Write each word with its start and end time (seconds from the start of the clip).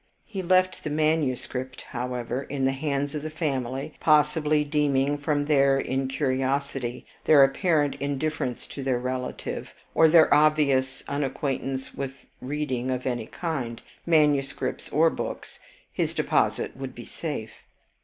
He 0.25 0.41
left 0.41 0.83
the 0.83 0.89
manuscript, 0.89 1.83
however, 1.83 2.41
in 2.41 2.65
the 2.65 2.71
hands 2.71 3.13
of 3.13 3.21
the 3.21 3.29
family, 3.29 3.93
possibly 3.99 4.63
deeming, 4.63 5.19
from 5.19 5.45
their 5.45 5.77
incuriosity, 5.79 7.05
their 7.25 7.43
apparent 7.43 7.93
indifference 7.99 8.65
to 8.69 8.81
their 8.81 8.97
relative, 8.97 9.69
or 9.93 10.07
their 10.07 10.33
obvious 10.33 11.03
unacquaintance 11.07 11.93
with 11.93 12.25
reading 12.41 12.89
of 12.89 13.05
any 13.05 13.27
kind, 13.27 13.83
manuscript 14.07 14.89
or 14.91 15.11
books, 15.11 15.59
his 15.93 16.15
deposit 16.15 16.75
would 16.75 16.95
be 16.95 17.05
safe. 17.05 17.51